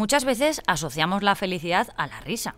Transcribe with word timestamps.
Muchas 0.00 0.24
veces 0.24 0.62
asociamos 0.66 1.22
la 1.22 1.34
felicidad 1.34 1.88
a 1.96 2.06
la 2.06 2.20
risa, 2.20 2.54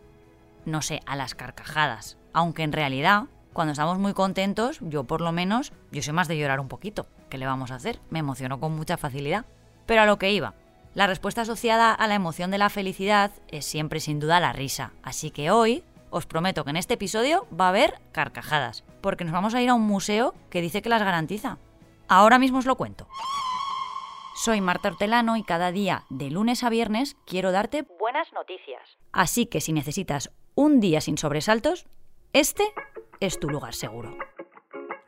no 0.64 0.80
sé, 0.80 1.00
a 1.06 1.16
las 1.16 1.34
carcajadas, 1.34 2.16
aunque 2.32 2.62
en 2.62 2.72
realidad, 2.72 3.24
cuando 3.52 3.72
estamos 3.72 3.98
muy 3.98 4.14
contentos, 4.14 4.78
yo 4.80 5.04
por 5.04 5.20
lo 5.20 5.32
menos, 5.32 5.72
yo 5.90 6.02
soy 6.02 6.12
más 6.12 6.28
de 6.28 6.38
llorar 6.38 6.60
un 6.60 6.68
poquito. 6.68 7.08
¿Qué 7.30 7.38
le 7.38 7.46
vamos 7.46 7.72
a 7.72 7.74
hacer? 7.74 8.00
Me 8.10 8.20
emociono 8.20 8.60
con 8.60 8.76
mucha 8.76 8.96
facilidad. 8.96 9.44
Pero 9.86 10.02
a 10.02 10.06
lo 10.06 10.18
que 10.18 10.30
iba, 10.30 10.54
la 10.94 11.08
respuesta 11.08 11.40
asociada 11.40 11.92
a 11.92 12.06
la 12.06 12.14
emoción 12.14 12.52
de 12.52 12.58
la 12.58 12.70
felicidad 12.70 13.32
es 13.48 13.66
siempre 13.66 13.98
sin 13.98 14.20
duda 14.20 14.38
la 14.38 14.52
risa, 14.52 14.92
así 15.02 15.32
que 15.32 15.50
hoy 15.50 15.82
os 16.10 16.26
prometo 16.26 16.62
que 16.62 16.70
en 16.70 16.76
este 16.76 16.94
episodio 16.94 17.48
va 17.58 17.66
a 17.66 17.70
haber 17.70 18.00
carcajadas, 18.12 18.84
porque 19.00 19.24
nos 19.24 19.32
vamos 19.32 19.54
a 19.54 19.62
ir 19.62 19.68
a 19.70 19.74
un 19.74 19.82
museo 19.82 20.34
que 20.48 20.60
dice 20.60 20.80
que 20.80 20.90
las 20.90 21.02
garantiza. 21.02 21.58
Ahora 22.06 22.38
mismo 22.38 22.58
os 22.58 22.66
lo 22.66 22.76
cuento. 22.76 23.08
Soy 24.44 24.60
Marta 24.60 24.88
Hortelano 24.88 25.36
y 25.36 25.44
cada 25.44 25.70
día, 25.70 26.02
de 26.10 26.28
lunes 26.28 26.64
a 26.64 26.68
viernes, 26.68 27.16
quiero 27.26 27.52
darte 27.52 27.86
buenas 28.00 28.32
noticias. 28.32 28.82
Así 29.12 29.46
que 29.46 29.60
si 29.60 29.72
necesitas 29.72 30.32
un 30.56 30.80
día 30.80 31.00
sin 31.00 31.16
sobresaltos, 31.16 31.86
este 32.32 32.64
es 33.20 33.38
tu 33.38 33.48
lugar 33.48 33.72
seguro. 33.72 34.16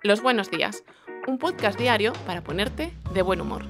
Los 0.05 0.23
buenos 0.23 0.53
días, 0.53 0.85
un 1.27 1.39
podcast 1.39 1.77
diario 1.77 2.13
para 2.29 2.45
ponerte 2.45 2.95
de 3.13 3.23
buen 3.23 3.41
humor. 3.41 3.65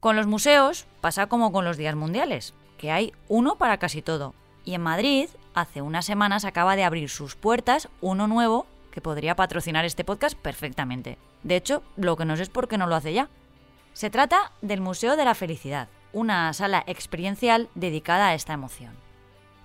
Con 0.00 0.16
los 0.16 0.26
museos 0.26 0.88
pasa 1.00 1.28
como 1.28 1.52
con 1.52 1.64
los 1.64 1.76
días 1.76 1.94
mundiales, 1.94 2.54
que 2.76 2.90
hay 2.90 3.12
uno 3.28 3.54
para 3.54 3.78
casi 3.78 4.02
todo. 4.02 4.34
Y 4.64 4.74
en 4.74 4.82
Madrid, 4.82 5.28
hace 5.54 5.80
unas 5.80 6.06
semanas 6.06 6.44
acaba 6.44 6.74
de 6.74 6.82
abrir 6.82 7.08
sus 7.08 7.36
puertas 7.36 7.88
uno 8.00 8.26
nuevo 8.26 8.66
que 8.96 9.02
podría 9.02 9.36
patrocinar 9.36 9.84
este 9.84 10.04
podcast 10.04 10.38
perfectamente. 10.38 11.18
De 11.42 11.54
hecho, 11.54 11.82
lo 11.96 12.16
que 12.16 12.24
no 12.24 12.34
sé 12.34 12.44
es 12.44 12.48
por 12.48 12.66
qué 12.66 12.78
no 12.78 12.86
lo 12.86 12.94
hace 12.94 13.12
ya. 13.12 13.28
Se 13.92 14.08
trata 14.08 14.52
del 14.62 14.80
Museo 14.80 15.16
de 15.16 15.26
la 15.26 15.34
Felicidad, 15.34 15.88
una 16.14 16.50
sala 16.54 16.82
experiencial 16.86 17.68
dedicada 17.74 18.28
a 18.28 18.34
esta 18.34 18.54
emoción. 18.54 18.94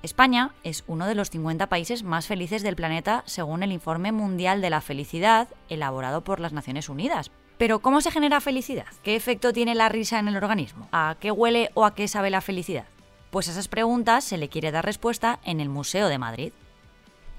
España 0.04 0.52
es 0.66 0.84
uno 0.86 1.08
de 1.08 1.16
los 1.16 1.30
50 1.30 1.68
países 1.68 2.04
más 2.04 2.28
felices 2.28 2.62
del 2.62 2.76
planeta 2.76 3.24
según 3.26 3.64
el 3.64 3.72
Informe 3.72 4.12
Mundial 4.12 4.60
de 4.60 4.70
la 4.70 4.82
Felicidad 4.82 5.48
elaborado 5.70 6.26
por 6.26 6.42
las 6.42 6.52
Naciones 6.52 6.90
Unidas. 6.90 7.32
Pero 7.58 7.80
¿cómo 7.80 8.02
se 8.02 8.12
genera 8.12 8.42
felicidad? 8.42 8.88
¿Qué 9.02 9.16
efecto 9.16 9.54
tiene 9.54 9.76
la 9.76 9.88
risa 9.88 10.20
en 10.20 10.28
el 10.28 10.36
organismo? 10.36 10.90
¿A 10.92 11.16
qué 11.22 11.32
huele 11.32 11.72
o 11.74 11.86
a 11.86 11.96
qué 11.96 12.10
sabe 12.10 12.32
la 12.32 12.42
felicidad? 12.42 12.88
Pues 13.30 13.48
a 13.48 13.52
esas 13.52 13.70
preguntas 13.70 14.26
se 14.26 14.38
le 14.38 14.50
quiere 14.50 14.72
dar 14.72 14.84
respuesta 14.84 15.40
en 15.46 15.62
el 15.62 15.70
Museo 15.70 16.10
de 16.10 16.18
Madrid. 16.18 16.52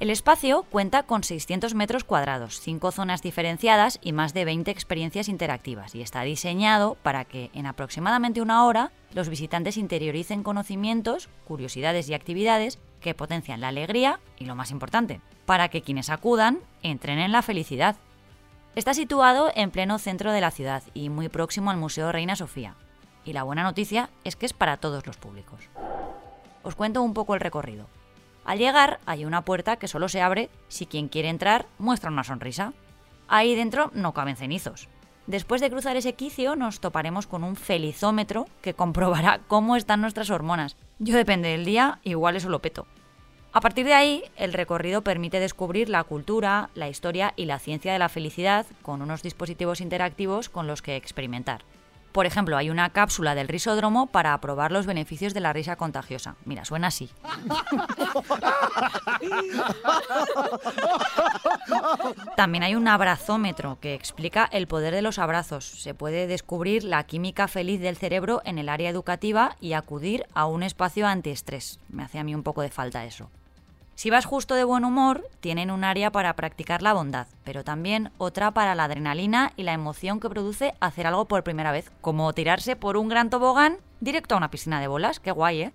El 0.03 0.11
espacio 0.11 0.65
cuenta 0.65 1.05
con 1.05 1.23
600 1.23 1.77
metros 1.77 2.03
cuadrados, 2.03 2.59
5 2.59 2.91
zonas 2.91 3.23
diferenciadas 3.23 4.01
y 4.03 4.11
más 4.11 4.35
de 4.35 4.45
20 4.45 4.69
experiencias 4.73 5.29
interactivas, 5.29 5.95
y 5.95 6.03
está 6.03 6.23
diseñado 6.23 6.97
para 7.05 7.25
que 7.25 7.53
en 7.55 7.67
aproximadamente 7.67 8.43
una 8.43 8.67
hora 8.67 8.91
los 9.15 9.29
visitantes 9.29 9.77
interioricen 9.77 10.43
conocimientos, 10.43 11.29
curiosidades 11.45 12.09
y 12.09 12.15
actividades 12.15 12.81
que 13.01 13.15
potencian 13.15 13.61
la 13.61 13.69
alegría 13.69 14.19
y, 14.41 14.47
lo 14.47 14.57
más 14.57 14.73
importante, 14.73 15.21
para 15.47 15.69
que 15.69 15.83
quienes 15.83 16.11
acudan 16.11 16.59
entren 16.83 17.21
en 17.21 17.31
la 17.31 17.43
felicidad. 17.43 17.95
Está 18.75 18.95
situado 18.95 19.53
en 19.55 19.71
pleno 19.71 20.01
centro 20.01 20.33
de 20.33 20.41
la 20.41 20.51
ciudad 20.51 20.83
y 20.95 21.11
muy 21.11 21.29
próximo 21.29 21.71
al 21.71 21.77
Museo 21.77 22.11
Reina 22.11 22.35
Sofía. 22.35 22.75
Y 23.25 23.35
la 23.35 23.45
buena 23.45 23.63
noticia 23.63 24.11
es 24.25 24.35
que 24.35 24.47
es 24.47 24.53
para 24.53 24.79
todos 24.79 25.07
los 25.07 25.17
públicos. 25.17 25.61
Os 26.65 26.75
cuento 26.75 27.03
un 27.03 27.15
poco 27.15 27.35
el 27.35 27.41
recorrido. 27.41 27.87
Al 28.45 28.59
llegar 28.59 29.01
hay 29.07 29.25
una 29.25 29.45
puerta 29.45 29.77
que 29.77 29.89
solo 29.89 30.09
se 30.09 30.21
abre 30.21 30.51
si 30.69 30.87
quien 30.87 31.09
quiere 31.09 31.29
entrar 31.29 31.67
muestra 31.79 32.11
una 32.11 32.25
sonrisa. 32.25 32.73
Ahí 33.29 33.55
dentro 33.55 33.91
no 33.95 34.13
caben 34.13 34.37
cenizos. 34.37 34.89
Después 35.27 35.61
de 35.61 35.71
cruzar 35.71 35.97
ese 35.97 36.15
quicio 36.15 36.57
nos 36.57 36.81
toparemos 36.81 37.27
con 37.27 37.45
un 37.45 37.55
felizómetro 37.55 38.47
que 38.61 38.75
comprobará 38.75 39.41
cómo 39.49 39.77
están 39.77 40.01
nuestras 40.01 40.31
hormonas. 40.31 40.77
Yo 40.99 41.17
depende 41.17 41.51
del 41.51 41.65
día, 41.65 42.01
igual 42.03 42.37
eso 42.37 42.49
lo 42.49 42.61
peto. 42.61 42.87
A 43.55 43.61
partir 43.61 43.85
de 43.85 43.93
ahí, 43.93 44.25
el 44.37 44.55
recorrido 44.55 45.03
permite 45.03 45.39
descubrir 45.39 45.91
la 45.91 46.05
cultura, 46.05 46.71
la 46.75 46.89
historia 46.89 47.35
y 47.37 47.45
la 47.45 47.59
ciencia 47.59 47.93
de 47.93 47.99
la 47.99 48.09
felicidad 48.09 48.65
con 48.81 49.03
unos 49.03 49.23
dispositivos 49.23 49.83
interactivos 49.83 50.49
con 50.49 50.67
los 50.67 50.81
que 50.81 50.97
experimentar. 50.97 51.63
Por 52.13 52.27
ejemplo, 52.27 52.57
hay 52.57 52.71
una 52.71 52.91
cápsula 52.91 53.35
del 53.35 53.49
risódromo 53.49 54.07
para 54.07 54.39
probar 54.41 54.71
los 54.71 54.87
beneficios 54.87 55.33
de 55.35 55.41
la 55.41 55.53
risa 55.53 55.77
contagiosa. 55.77 56.37
Mira, 56.45 56.65
suena 56.65 56.89
así. 56.89 57.11
También 62.37 62.65
hay 62.65 62.75
un 62.75 62.87
abrazómetro 62.87 63.79
que 63.81 63.95
explica 63.95 64.49
el 64.53 64.67
poder 64.67 64.95
de 64.95 65.03
los 65.03 65.19
abrazos. 65.19 65.65
Se 65.65 65.95
puede 65.95 66.27
descubrir 66.27 66.85
la 66.85 67.05
química 67.05 67.49
feliz 67.49 67.81
del 67.81 67.97
cerebro 67.97 68.43
en 68.45 68.59
el 68.59 68.69
área 68.69 68.91
educativa 68.91 69.57
y 69.61 69.73
acudir 69.73 70.27
a 70.35 70.47
un 70.47 70.63
espacio 70.63 71.07
antiestrés. 71.07 71.81
Me 71.89 72.03
hace 72.03 72.19
a 72.19 72.25
mí 72.25 72.35
un 72.35 72.43
poco 72.43 72.63
de 72.63 72.71
falta 72.71 73.05
eso. 73.05 73.31
Si 74.03 74.11
vas 74.11 74.25
justo 74.25 74.57
de 74.57 74.65
buen 74.65 74.85
humor, 74.85 75.31
tienen 75.39 75.71
un 75.71 75.85
área 75.85 76.11
para 76.11 76.35
practicar 76.35 76.83
la 76.83 76.93
bondad, 76.93 77.29
pero 77.45 77.63
también 77.63 78.11
otra 78.19 78.51
para 78.51 78.75
la 78.75 78.83
adrenalina 78.83 79.53
y 79.57 79.63
la 79.63 79.75
emoción 79.75 80.19
que 80.19 80.29
produce 80.29 80.75
hacer 80.81 81.07
algo 81.07 81.27
por 81.27 81.45
primera 81.45 81.71
vez, 81.71 81.93
como 82.01 82.33
tirarse 82.33 82.75
por 82.75 82.97
un 82.97 83.09
gran 83.09 83.31
tobogán 83.31 83.77
directo 84.01 84.35
a 84.35 84.39
una 84.39 84.51
piscina 84.51 84.81
de 84.81 84.89
bolas, 84.89 85.21
qué 85.21 85.31
guay, 85.31 85.63
¿eh? 85.63 85.73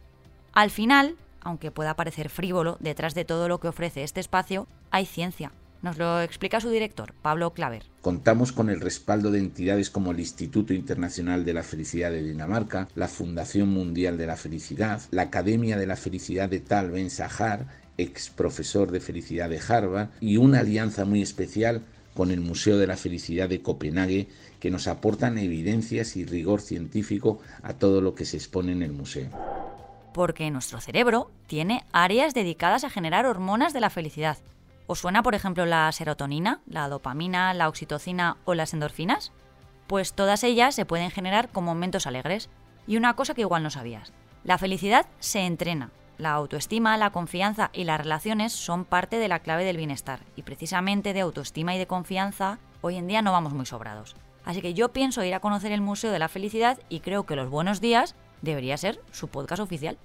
Al 0.52 0.72
final, 0.72 1.16
aunque 1.40 1.72
pueda 1.72 1.96
parecer 1.96 2.28
frívolo, 2.28 2.76
detrás 2.82 3.16
de 3.16 3.24
todo 3.24 3.48
lo 3.48 3.62
que 3.62 3.70
ofrece 3.70 4.04
este 4.04 4.20
espacio 4.20 4.68
hay 4.92 5.06
ciencia. 5.06 5.54
Nos 5.82 5.98
lo 5.98 6.20
explica 6.20 6.60
su 6.60 6.70
director, 6.70 7.14
Pablo 7.22 7.54
Claver. 7.54 7.84
Contamos 8.02 8.52
con 8.52 8.70
el 8.70 8.82
respaldo 8.82 9.32
de 9.32 9.40
entidades 9.40 9.90
como 9.90 10.12
el 10.12 10.20
Instituto 10.20 10.74
Internacional 10.74 11.46
de 11.46 11.54
la 11.54 11.64
Felicidad 11.64 12.12
de 12.12 12.24
Dinamarca, 12.24 12.90
la 12.94 13.08
Fundación 13.08 13.70
Mundial 13.70 14.18
de 14.18 14.28
la 14.28 14.36
Felicidad, 14.36 15.02
la 15.12 15.22
Academia 15.22 15.78
de 15.78 15.88
la 15.88 15.96
Felicidad 15.96 16.50
de 16.50 16.60
Tal 16.60 16.92
Ben 16.92 17.10
Sahar 17.10 17.87
ex 17.98 18.30
profesor 18.30 18.92
de 18.92 19.00
felicidad 19.00 19.50
de 19.50 19.60
Harvard, 19.60 20.10
y 20.22 20.38
una 20.38 20.60
alianza 20.60 21.06
muy 21.06 21.22
especial 21.22 21.82
con 22.14 22.32
el 22.32 22.42
Museo 22.42 22.78
de 22.78 22.88
la 22.88 22.98
Felicidad 22.98 23.48
de 23.48 23.62
Copenhague, 23.62 24.28
que 24.60 24.72
nos 24.72 24.88
aportan 24.88 25.38
evidencias 25.38 26.16
y 26.16 26.26
rigor 26.26 26.62
científico 26.62 27.40
a 27.62 27.74
todo 27.74 28.02
lo 28.02 28.16
que 28.16 28.26
se 28.26 28.38
expone 28.38 28.72
en 28.72 28.82
el 28.82 28.92
museo. 28.92 29.30
Porque 30.14 30.50
nuestro 30.50 30.82
cerebro 30.82 31.30
tiene 31.46 31.84
áreas 31.92 32.34
dedicadas 32.34 32.84
a 32.84 32.90
generar 32.90 33.28
hormonas 33.28 33.72
de 33.72 33.82
la 33.82 33.92
felicidad. 33.92 34.40
¿Os 34.88 35.00
suena, 35.00 35.22
por 35.22 35.36
ejemplo, 35.36 35.68
la 35.68 35.92
serotonina, 35.92 36.62
la 36.66 36.90
dopamina, 36.90 37.54
la 37.54 37.68
oxitocina 37.70 38.38
o 38.46 38.56
las 38.56 38.74
endorfinas? 38.74 39.32
Pues 39.86 40.14
todas 40.14 40.44
ellas 40.44 40.74
se 40.74 40.86
pueden 40.86 41.12
generar 41.12 41.50
con 41.50 41.66
momentos 41.66 42.08
alegres. 42.08 42.50
Y 42.88 42.98
una 42.98 43.16
cosa 43.16 43.36
que 43.36 43.42
igual 43.42 43.62
no 43.62 43.70
sabías, 43.70 44.12
la 44.44 44.58
felicidad 44.58 45.06
se 45.20 45.42
entrena, 45.42 45.92
la 46.18 46.32
autoestima, 46.32 46.98
la 46.98 47.12
confianza 47.12 47.70
y 47.74 47.84
las 47.84 48.00
relaciones 48.00 48.54
son 48.54 48.86
parte 48.86 49.20
de 49.20 49.28
la 49.28 49.40
clave 49.40 49.64
del 49.64 49.78
bienestar 49.78 50.22
y 50.36 50.42
precisamente 50.42 51.14
de 51.14 51.22
autoestima 51.22 51.76
y 51.76 51.78
de 51.78 51.88
confianza 51.88 52.60
hoy 52.82 52.96
en 52.96 53.08
día 53.08 53.22
no 53.22 53.32
vamos 53.32 53.54
muy 53.54 53.66
sobrados. 53.66 54.16
Así 54.44 54.62
que 54.62 54.74
yo 54.74 54.90
pienso 54.90 55.24
ir 55.24 55.34
a 55.36 55.40
conocer 55.40 55.72
el 55.72 55.82
Museo 55.82 56.12
de 56.12 56.20
la 56.20 56.30
Felicidad 56.30 56.80
y 56.90 57.02
creo 57.02 57.26
que 57.26 57.36
Los 57.36 57.50
Buenos 57.50 57.82
Días 57.82 58.16
debería 58.42 58.78
ser 58.78 59.02
su 59.12 59.28
podcast 59.28 59.62
oficial. 59.62 59.98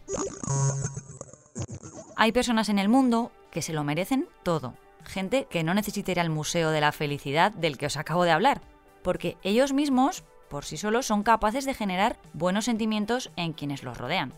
Hay 2.17 2.33
personas 2.33 2.69
en 2.69 2.79
el 2.79 2.89
mundo 2.89 3.31
que 3.51 3.63
se 3.63 3.73
lo 3.73 3.85
merecen 3.85 4.29
todo. 4.43 4.75
Gente 5.05 5.47
que 5.49 5.65
no 5.65 5.75
necesita 5.75 6.13
ir 6.13 6.21
al 6.21 6.31
Museo 6.31 6.71
de 6.71 6.81
la 6.81 6.93
Felicidad 6.93 7.53
del 7.53 7.79
que 7.79 7.87
os 7.87 7.97
acabo 7.97 8.25
de 8.25 8.31
hablar, 8.31 8.63
porque 9.03 9.37
ellos 9.43 9.73
mismos, 9.73 10.25
por 10.49 10.65
sí 10.65 10.77
solos, 10.77 11.07
son 11.07 11.23
capaces 11.23 11.65
de 11.65 11.75
generar 11.75 12.19
buenos 12.33 12.67
sentimientos 12.67 13.31
en 13.37 13.53
quienes 13.53 13.83
los 13.83 13.99
rodean 13.99 14.33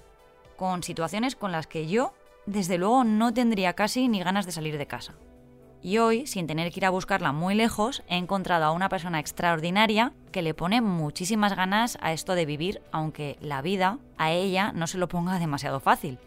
con 0.56 0.82
situaciones 0.82 1.37
con 1.37 1.53
las 1.53 1.66
que 1.66 1.87
yo, 1.87 2.15
desde 2.47 2.78
luego, 2.78 3.04
no 3.04 3.32
tendría 3.32 3.75
casi 3.75 4.09
ni 4.09 4.22
ganas 4.22 4.47
de 4.47 4.53
salir 4.53 4.78
de 4.78 4.87
casa. 4.87 5.15
Y 5.82 5.98
hoy, 5.98 6.26
sin 6.26 6.47
tener 6.47 6.72
que 6.72 6.81
ir 6.81 6.87
a 6.87 6.91
buscarla 6.91 7.32
muy 7.32 7.54
lejos, 7.54 8.03
he 8.09 8.16
encontrado 8.16 8.65
a 8.65 8.72
una 8.72 8.88
persona 8.88 9.20
extraordinaria 9.20 10.12
que 10.33 10.41
le 10.41 10.54
pone 10.54 10.80
muchísimas 10.80 11.54
ganas 11.54 11.98
a 12.01 12.12
esto 12.12 12.34
de 12.34 12.47
vivir, 12.47 12.80
aunque 12.91 13.36
la 13.41 13.60
vida 13.60 13.98
a 14.16 14.33
ella 14.33 14.72
no 14.72 14.86
se 14.86 14.98
lo 14.98 15.09
ponga 15.09 15.39
demasiado 15.39 15.80
fácil. 15.80 16.18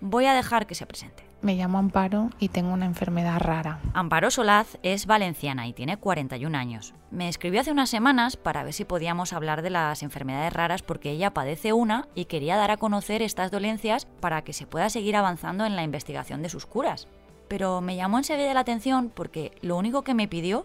Voy 0.00 0.26
a 0.26 0.34
dejar 0.34 0.66
que 0.66 0.74
se 0.74 0.86
presente. 0.86 1.25
Me 1.42 1.54
llamo 1.54 1.78
Amparo 1.78 2.30
y 2.40 2.48
tengo 2.48 2.72
una 2.72 2.86
enfermedad 2.86 3.38
rara. 3.38 3.78
Amparo 3.92 4.30
Solaz 4.30 4.78
es 4.82 5.06
valenciana 5.06 5.68
y 5.68 5.74
tiene 5.74 5.98
41 5.98 6.56
años. 6.56 6.94
Me 7.10 7.28
escribió 7.28 7.60
hace 7.60 7.70
unas 7.70 7.90
semanas 7.90 8.36
para 8.36 8.64
ver 8.64 8.72
si 8.72 8.84
podíamos 8.84 9.32
hablar 9.32 9.62
de 9.62 9.70
las 9.70 10.02
enfermedades 10.02 10.52
raras 10.52 10.82
porque 10.82 11.10
ella 11.10 11.34
padece 11.34 11.72
una 11.72 12.08
y 12.14 12.24
quería 12.24 12.56
dar 12.56 12.70
a 12.70 12.78
conocer 12.78 13.20
estas 13.20 13.50
dolencias 13.50 14.06
para 14.20 14.42
que 14.42 14.54
se 14.54 14.66
pueda 14.66 14.88
seguir 14.88 15.14
avanzando 15.14 15.66
en 15.66 15.76
la 15.76 15.84
investigación 15.84 16.42
de 16.42 16.48
sus 16.48 16.64
curas. 16.64 17.06
Pero 17.48 17.80
me 17.80 17.96
llamó 17.96 18.18
enseguida 18.18 18.54
la 18.54 18.60
atención 18.60 19.12
porque 19.14 19.52
lo 19.60 19.76
único 19.76 20.02
que 20.02 20.14
me 20.14 20.28
pidió 20.28 20.64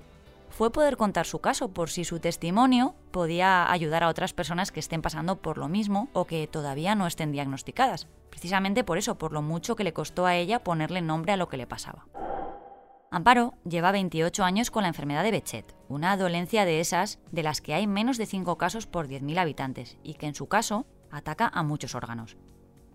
fue 0.49 0.71
poder 0.71 0.97
contar 0.97 1.25
su 1.25 1.39
caso 1.39 1.67
por 1.69 1.89
si 1.89 2.05
su 2.05 2.19
testimonio 2.19 2.95
podía 3.11 3.71
ayudar 3.71 4.03
a 4.03 4.09
otras 4.09 4.33
personas 4.33 4.71
que 4.71 4.79
estén 4.79 5.01
pasando 5.01 5.35
por 5.35 5.57
lo 5.57 5.67
mismo 5.67 6.09
o 6.13 6.25
que 6.25 6.47
todavía 6.47 6.95
no 6.95 7.07
estén 7.07 7.31
diagnosticadas 7.31 8.07
precisamente 8.31 8.83
por 8.83 8.97
eso, 8.97 9.19
por 9.19 9.31
lo 9.31 9.43
mucho 9.43 9.75
que 9.75 9.83
le 9.83 9.93
costó 9.93 10.25
a 10.25 10.35
ella 10.35 10.63
ponerle 10.63 11.01
nombre 11.01 11.33
a 11.33 11.37
lo 11.37 11.47
que 11.47 11.57
le 11.57 11.67
pasaba. 11.67 12.07
Amparo 13.11 13.53
lleva 13.65 13.91
28 13.91 14.43
años 14.43 14.71
con 14.71 14.83
la 14.83 14.87
enfermedad 14.87 15.21
de 15.21 15.31
Bechet, 15.31 15.75
una 15.89 16.15
dolencia 16.17 16.65
de 16.65 16.79
esas 16.79 17.19
de 17.31 17.43
las 17.43 17.59
que 17.59 17.73
hay 17.73 17.85
menos 17.85 18.17
de 18.17 18.25
5 18.25 18.57
casos 18.57 18.87
por 18.87 19.07
10.000 19.07 19.37
habitantes 19.37 19.97
y 20.01 20.13
que 20.13 20.27
en 20.27 20.33
su 20.33 20.47
caso 20.47 20.87
ataca 21.11 21.51
a 21.53 21.61
muchos 21.61 21.93
órganos. 21.93 22.37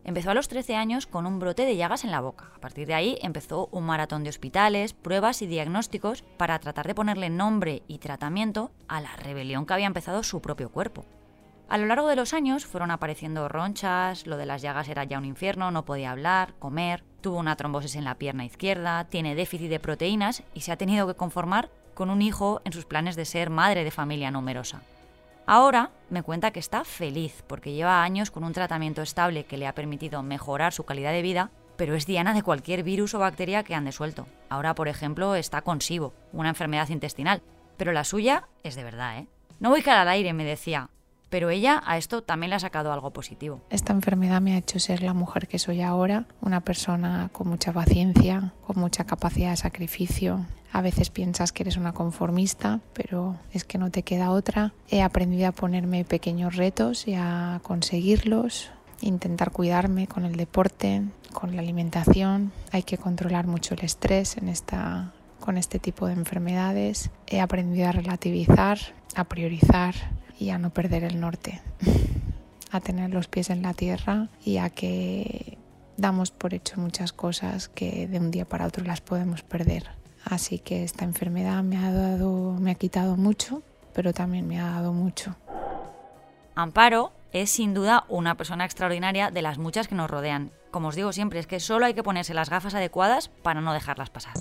Empezó 0.04 0.30
a 0.30 0.34
los 0.34 0.48
13 0.48 0.76
años 0.76 1.06
con 1.06 1.26
un 1.26 1.38
brote 1.38 1.66
de 1.66 1.76
llagas 1.76 2.04
en 2.04 2.12
la 2.12 2.20
boca. 2.20 2.52
A 2.54 2.60
partir 2.60 2.86
de 2.86 2.94
ahí 2.94 3.18
empezó 3.20 3.68
un 3.72 3.84
maratón 3.84 4.24
de 4.24 4.30
hospitales, 4.30 4.94
pruebas 4.94 5.42
y 5.42 5.46
diagnósticos 5.46 6.22
para 6.38 6.58
tratar 6.60 6.86
de 6.86 6.94
ponerle 6.94 7.28
nombre 7.28 7.82
y 7.86 7.98
tratamiento 7.98 8.70
a 8.88 9.00
la 9.00 9.14
rebelión 9.16 9.66
que 9.66 9.74
había 9.74 9.86
empezado 9.88 10.22
su 10.22 10.40
propio 10.40 10.70
cuerpo. 10.70 11.04
A 11.68 11.78
lo 11.78 11.86
largo 11.86 12.06
de 12.06 12.14
los 12.14 12.32
años 12.32 12.64
fueron 12.64 12.92
apareciendo 12.92 13.48
ronchas, 13.48 14.26
lo 14.26 14.36
de 14.36 14.46
las 14.46 14.62
llagas 14.62 14.88
era 14.88 15.02
ya 15.02 15.18
un 15.18 15.24
infierno, 15.24 15.72
no 15.72 15.84
podía 15.84 16.12
hablar, 16.12 16.54
comer, 16.60 17.02
tuvo 17.20 17.38
una 17.38 17.56
trombosis 17.56 17.96
en 17.96 18.04
la 18.04 18.14
pierna 18.14 18.44
izquierda, 18.44 19.04
tiene 19.04 19.34
déficit 19.34 19.68
de 19.68 19.80
proteínas 19.80 20.44
y 20.54 20.60
se 20.60 20.70
ha 20.70 20.76
tenido 20.76 21.08
que 21.08 21.14
conformar 21.14 21.68
con 21.94 22.08
un 22.10 22.22
hijo 22.22 22.60
en 22.64 22.72
sus 22.72 22.84
planes 22.84 23.16
de 23.16 23.24
ser 23.24 23.50
madre 23.50 23.82
de 23.82 23.90
familia 23.90 24.30
numerosa. 24.30 24.82
Ahora 25.44 25.90
me 26.08 26.22
cuenta 26.22 26.52
que 26.52 26.60
está 26.60 26.84
feliz 26.84 27.42
porque 27.48 27.72
lleva 27.72 28.04
años 28.04 28.30
con 28.30 28.44
un 28.44 28.52
tratamiento 28.52 29.02
estable 29.02 29.44
que 29.44 29.56
le 29.56 29.66
ha 29.66 29.74
permitido 29.74 30.22
mejorar 30.22 30.72
su 30.72 30.84
calidad 30.84 31.10
de 31.10 31.22
vida, 31.22 31.50
pero 31.76 31.96
es 31.96 32.06
diana 32.06 32.32
de 32.32 32.44
cualquier 32.44 32.84
virus 32.84 33.14
o 33.14 33.18
bacteria 33.18 33.64
que 33.64 33.74
ande 33.74 33.90
suelto. 33.90 34.28
Ahora, 34.50 34.76
por 34.76 34.86
ejemplo, 34.86 35.34
está 35.34 35.62
con 35.62 35.80
SIBO, 35.80 36.14
una 36.32 36.48
enfermedad 36.48 36.88
intestinal, 36.90 37.42
pero 37.76 37.92
la 37.92 38.04
suya 38.04 38.48
es 38.62 38.76
de 38.76 38.84
verdad, 38.84 39.18
¿eh? 39.18 39.26
No 39.58 39.70
voy 39.70 39.82
cara 39.82 40.02
al 40.02 40.08
aire, 40.08 40.32
me 40.32 40.44
decía, 40.44 40.90
pero 41.28 41.50
ella 41.50 41.82
a 41.87 41.99
esto 41.99 42.23
también 42.23 42.50
le 42.50 42.56
ha 42.56 42.61
sacado 42.61 42.93
algo 42.93 43.12
positivo. 43.12 43.61
Esta 43.70 43.93
enfermedad 43.93 44.40
me 44.40 44.55
ha 44.55 44.58
hecho 44.58 44.78
ser 44.78 45.02
la 45.02 45.14
mujer 45.14 45.49
que 45.49 45.58
soy 45.58 45.82
ahora, 45.82 46.26
una 46.40 46.61
persona 46.61 47.31
con 47.32 47.49
mucha 47.49 47.73
paciencia, 47.73 48.52
con 48.67 48.78
mucha 48.78 49.05
capacidad 49.05 49.50
de 49.50 49.56
sacrificio. 49.56 50.46
A 50.73 50.82
veces 50.82 51.11
piensas 51.11 51.52
que 51.52 51.62
eres 51.62 51.76
una 51.76 51.93
conformista, 51.93 52.81
pero 52.93 53.37
es 53.52 53.64
que 53.64 53.78
no 53.78 53.90
te 53.90 54.02
queda 54.02 54.31
otra. 54.31 54.73
He 54.90 55.02
aprendido 55.02 55.49
a 55.49 55.52
ponerme 55.52 56.05
pequeños 56.05 56.56
retos 56.56 57.08
y 57.08 57.14
a 57.14 57.61
conseguirlos, 57.62 58.70
intentar 59.00 59.52
cuidarme 59.52 60.06
con 60.06 60.25
el 60.25 60.37
deporte, 60.37 61.02
con 61.32 61.56
la 61.56 61.62
alimentación. 61.62 62.52
Hay 62.73 62.82
que 62.82 62.99
controlar 62.99 63.46
mucho 63.46 63.75
el 63.75 63.84
estrés 63.84 64.37
en 64.37 64.49
esta 64.49 65.12
con 65.40 65.58
este 65.58 65.78
tipo 65.78 66.06
de 66.06 66.14
enfermedades. 66.14 67.11
He 67.26 67.40
aprendido 67.40 67.88
a 67.88 67.93
relativizar, 67.93 68.78
a 69.14 69.25
priorizar 69.25 69.94
y 70.38 70.50
a 70.50 70.58
no 70.58 70.70
perder 70.70 71.04
el 71.04 71.20
norte, 71.20 71.60
a 72.70 72.80
tener 72.80 73.10
los 73.10 73.28
pies 73.28 73.50
en 73.50 73.62
la 73.62 73.74
tierra 73.74 74.28
y 74.44 74.58
a 74.58 74.70
que 74.70 75.58
damos 75.96 76.30
por 76.30 76.54
hecho 76.54 76.80
muchas 76.80 77.12
cosas 77.12 77.68
que 77.68 78.06
de 78.06 78.18
un 78.18 78.30
día 78.30 78.44
para 78.44 78.66
otro 78.66 78.84
las 78.84 79.00
podemos 79.00 79.42
perder. 79.42 79.90
Así 80.24 80.58
que 80.58 80.82
esta 80.82 81.04
enfermedad 81.04 81.62
me 81.62 81.78
ha 81.78 81.92
dado, 81.92 82.52
me 82.58 82.72
ha 82.72 82.74
quitado 82.74 83.16
mucho, 83.16 83.62
pero 83.92 84.12
también 84.12 84.46
me 84.46 84.60
ha 84.60 84.70
dado 84.70 84.92
mucho. 84.92 85.36
Amparo 86.54 87.12
es 87.32 87.50
sin 87.50 87.74
duda 87.74 88.04
una 88.08 88.36
persona 88.36 88.64
extraordinaria 88.64 89.30
de 89.30 89.42
las 89.42 89.58
muchas 89.58 89.88
que 89.88 89.94
nos 89.94 90.10
rodean. 90.10 90.52
Como 90.70 90.88
os 90.88 90.96
digo 90.96 91.12
siempre, 91.12 91.38
es 91.38 91.46
que 91.46 91.60
solo 91.60 91.86
hay 91.86 91.94
que 91.94 92.02
ponerse 92.02 92.34
las 92.34 92.50
gafas 92.50 92.74
adecuadas 92.74 93.28
para 93.28 93.60
no 93.60 93.72
dejarlas 93.72 94.10
pasar. 94.10 94.34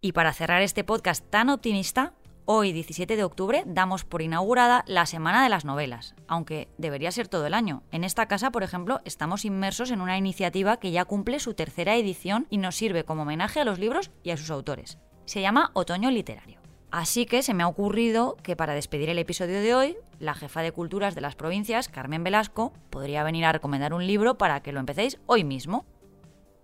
Y 0.00 0.12
para 0.12 0.32
cerrar 0.32 0.62
este 0.62 0.84
podcast 0.84 1.24
tan 1.28 1.48
optimista, 1.48 2.12
Hoy, 2.48 2.72
17 2.72 3.16
de 3.16 3.24
octubre, 3.24 3.64
damos 3.66 4.04
por 4.04 4.22
inaugurada 4.22 4.84
la 4.86 5.04
Semana 5.06 5.42
de 5.42 5.48
las 5.48 5.64
Novelas, 5.64 6.14
aunque 6.28 6.68
debería 6.78 7.10
ser 7.10 7.26
todo 7.26 7.44
el 7.44 7.54
año. 7.54 7.82
En 7.90 8.04
esta 8.04 8.26
casa, 8.26 8.52
por 8.52 8.62
ejemplo, 8.62 9.00
estamos 9.04 9.44
inmersos 9.44 9.90
en 9.90 10.00
una 10.00 10.16
iniciativa 10.16 10.76
que 10.76 10.92
ya 10.92 11.04
cumple 11.04 11.40
su 11.40 11.54
tercera 11.54 11.96
edición 11.96 12.46
y 12.48 12.58
nos 12.58 12.76
sirve 12.76 13.02
como 13.02 13.22
homenaje 13.22 13.58
a 13.58 13.64
los 13.64 13.80
libros 13.80 14.12
y 14.22 14.30
a 14.30 14.36
sus 14.36 14.50
autores. 14.50 14.96
Se 15.24 15.40
llama 15.40 15.72
Otoño 15.72 16.08
Literario. 16.12 16.60
Así 16.92 17.26
que 17.26 17.42
se 17.42 17.52
me 17.52 17.64
ha 17.64 17.68
ocurrido 17.68 18.36
que 18.44 18.54
para 18.54 18.74
despedir 18.74 19.08
el 19.08 19.18
episodio 19.18 19.60
de 19.60 19.74
hoy, 19.74 19.96
la 20.20 20.34
jefa 20.34 20.62
de 20.62 20.70
culturas 20.70 21.16
de 21.16 21.22
las 21.22 21.34
provincias, 21.34 21.88
Carmen 21.88 22.22
Velasco, 22.22 22.72
podría 22.90 23.24
venir 23.24 23.44
a 23.44 23.50
recomendar 23.50 23.92
un 23.92 24.06
libro 24.06 24.38
para 24.38 24.60
que 24.60 24.70
lo 24.70 24.78
empecéis 24.78 25.18
hoy 25.26 25.42
mismo. 25.42 25.84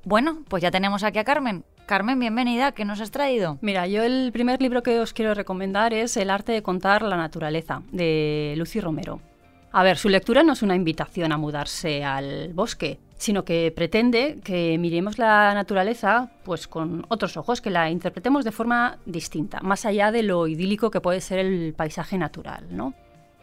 Bueno, 0.05 0.45
pues 0.49 0.63
ya 0.63 0.71
tenemos 0.71 1.03
aquí 1.03 1.19
a 1.19 1.25
Carmen. 1.25 1.65
Carmen, 1.87 2.19
bienvenida, 2.19 2.73
¿qué 2.73 2.85
nos 2.85 3.01
has 3.01 3.11
traído? 3.11 3.59
Mira, 3.61 3.87
yo 3.87 4.05
el 4.05 4.31
primer 4.33 4.63
libro 4.63 4.83
que 4.83 5.01
os 5.01 5.13
quiero 5.13 5.35
recomendar 5.35 5.93
es 5.93 6.17
El 6.17 6.31
arte 6.31 6.53
de 6.53 6.63
contar 6.63 7.03
la 7.03 7.17
naturaleza, 7.17 7.83
de 7.91 8.55
Lucy 8.57 8.81
Romero. 8.81 9.21
A 9.73 9.83
ver, 9.83 9.97
su 9.97 10.09
lectura 10.09 10.43
no 10.43 10.53
es 10.53 10.63
una 10.63 10.77
invitación 10.77 11.33
a 11.33 11.39
mudarse 11.39 12.05
al 12.05 12.53
bosque, 12.55 13.01
sino 13.17 13.45
que 13.45 13.73
pretende 13.75 14.39
que 14.45 14.79
miremos 14.79 15.19
la 15.19 15.55
naturaleza 15.55 16.31
pues 16.45 16.69
con 16.69 17.05
otros 17.09 17.37
ojos, 17.37 17.61
que 17.61 17.71
la 17.71 17.91
interpretemos 17.91 18.45
de 18.45 18.53
forma 18.53 18.99
distinta, 19.05 19.61
más 19.61 19.85
allá 19.85 20.13
de 20.13 20.23
lo 20.23 20.47
idílico 20.47 20.91
que 20.91 21.01
puede 21.01 21.21
ser 21.21 21.41
el 21.41 21.75
paisaje 21.75 22.17
natural, 22.17 22.67
¿no? 22.71 22.95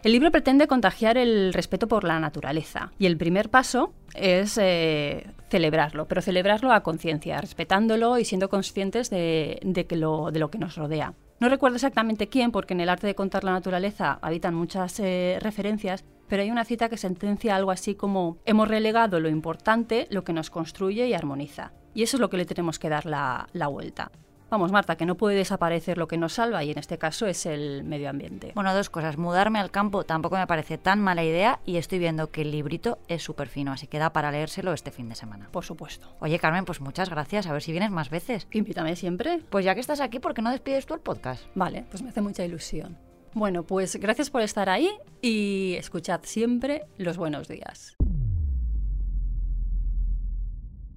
El 0.01 0.13
libro 0.13 0.31
pretende 0.31 0.67
contagiar 0.67 1.17
el 1.17 1.51
respeto 1.51 1.89
por 1.89 2.05
la 2.05 2.21
naturaleza 2.21 2.93
y 2.97 3.05
el 3.05 3.17
primer 3.17 3.49
paso 3.49 3.93
es 4.15 4.57
eh, 4.57 5.27
celebrarlo, 5.49 6.07
pero 6.07 6.21
celebrarlo 6.21 6.71
a 6.71 6.83
conciencia, 6.83 7.41
respetándolo 7.41 8.17
y 8.17 8.23
siendo 8.23 8.49
conscientes 8.49 9.09
de, 9.09 9.85
que 9.89 9.97
lo, 9.97 10.31
de 10.31 10.39
lo 10.39 10.49
que 10.49 10.57
nos 10.57 10.77
rodea. 10.77 11.15
No 11.41 11.49
recuerdo 11.49 11.75
exactamente 11.75 12.29
quién, 12.29 12.51
porque 12.51 12.73
en 12.73 12.79
el 12.79 12.87
arte 12.87 13.07
de 13.07 13.15
contar 13.15 13.43
la 13.43 13.51
naturaleza 13.51 14.19
habitan 14.21 14.55
muchas 14.55 14.97
eh, 15.01 15.37
referencias, 15.41 16.05
pero 16.29 16.43
hay 16.43 16.51
una 16.51 16.63
cita 16.63 16.87
que 16.87 16.95
sentencia 16.95 17.57
algo 17.57 17.71
así 17.71 17.95
como 17.95 18.37
hemos 18.45 18.69
relegado 18.69 19.19
lo 19.19 19.27
importante, 19.27 20.07
lo 20.11 20.23
que 20.23 20.31
nos 20.31 20.49
construye 20.49 21.07
y 21.07 21.13
armoniza. 21.13 21.73
Y 21.93 22.03
eso 22.03 22.15
es 22.15 22.21
lo 22.21 22.29
que 22.29 22.37
le 22.37 22.45
tenemos 22.45 22.79
que 22.79 22.87
dar 22.87 23.05
la 23.05 23.67
vuelta. 23.67 24.11
Vamos, 24.49 24.71
Marta, 24.71 24.95
que 24.95 25.05
no 25.05 25.15
puede 25.15 25.35
desaparecer 25.35 25.97
lo 25.97 26.07
que 26.07 26.17
nos 26.17 26.33
salva 26.33 26.63
y 26.63 26.71
en 26.71 26.79
este 26.79 26.97
caso 26.97 27.27
es 27.27 27.45
el 27.45 27.83
medio 27.83 28.09
ambiente. 28.09 28.51
Bueno, 28.55 28.73
dos 28.73 28.89
cosas. 28.89 29.17
Mudarme 29.17 29.59
al 29.59 29.69
campo 29.69 30.03
tampoco 30.05 30.37
me 30.37 30.47
parece 30.47 30.77
tan 30.77 30.99
mala 30.99 31.23
idea 31.23 31.59
y 31.65 31.77
estoy 31.77 31.99
viendo 31.99 32.31
que 32.31 32.41
el 32.41 32.51
librito 32.51 32.97
es 33.07 33.21
súper 33.21 33.47
fino, 33.47 33.71
así 33.71 33.85
que 33.87 33.99
da 33.99 34.11
para 34.11 34.31
leérselo 34.31 34.73
este 34.73 34.91
fin 34.91 35.07
de 35.07 35.15
semana. 35.15 35.49
Por 35.51 35.65
supuesto. 35.65 36.15
Oye, 36.19 36.39
Carmen, 36.39 36.65
pues 36.65 36.81
muchas 36.81 37.09
gracias. 37.09 37.45
A 37.45 37.53
ver 37.53 37.61
si 37.61 37.71
vienes 37.71 37.91
más 37.91 38.09
veces. 38.09 38.47
Invítame 38.51 38.95
siempre. 38.95 39.41
Pues 39.49 39.65
ya 39.65 39.75
que 39.75 39.81
estás 39.81 40.01
aquí, 40.01 40.19
¿por 40.19 40.33
qué 40.33 40.41
no 40.41 40.49
despides 40.51 40.85
tú 40.85 40.95
el 40.95 40.99
podcast? 40.99 41.43
Vale, 41.53 41.85
pues 41.89 42.01
me 42.01 42.09
hace 42.09 42.21
mucha 42.21 42.43
ilusión. 42.43 42.97
Bueno, 43.33 43.63
pues 43.63 43.95
gracias 43.97 44.31
por 44.31 44.41
estar 44.41 44.69
ahí 44.69 44.89
y 45.21 45.75
escuchad 45.77 46.21
siempre 46.23 46.85
los 46.97 47.17
buenos 47.17 47.47
días. 47.47 47.95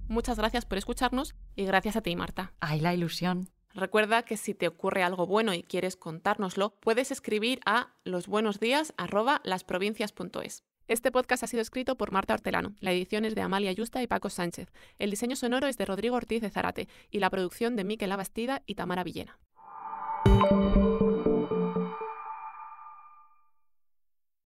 Muchas 0.07 0.37
gracias 0.37 0.65
por 0.65 0.77
escucharnos 0.77 1.33
y 1.55 1.65
gracias 1.65 1.95
a 1.95 2.01
ti, 2.01 2.15
Marta. 2.15 2.53
Ay, 2.59 2.79
la 2.79 2.93
ilusión. 2.93 3.49
Recuerda 3.73 4.21
que 4.23 4.37
si 4.37 4.53
te 4.53 4.67
ocurre 4.67 5.01
algo 5.01 5.25
bueno 5.25 5.51
y 5.53 5.63
quieres 5.63 5.95
contárnoslo, 5.95 6.75
puedes 6.79 7.09
escribir 7.11 7.59
a 7.65 7.93
losbuenosdías@lasprovincias.es. 8.03 10.63
Este 10.87 11.11
podcast 11.11 11.43
ha 11.43 11.47
sido 11.47 11.61
escrito 11.61 11.95
por 11.95 12.11
Marta 12.11 12.33
Hortelano, 12.33 12.75
la 12.81 12.91
edición 12.91 13.25
es 13.25 13.35
de 13.35 13.41
Amalia 13.41 13.71
Yusta 13.71 14.03
y 14.03 14.07
Paco 14.07 14.29
Sánchez, 14.29 14.73
el 14.99 15.11
diseño 15.11 15.37
sonoro 15.37 15.67
es 15.67 15.77
de 15.77 15.85
Rodrigo 15.85 16.17
Ortiz 16.17 16.41
de 16.41 16.49
Zarate 16.49 16.89
y 17.09 17.19
la 17.19 17.29
producción 17.29 17.77
de 17.77 17.85
Miquel 17.85 18.11
Abastida 18.11 18.63
y 18.65 18.75
Tamara 18.75 19.05
Villena. 19.05 19.39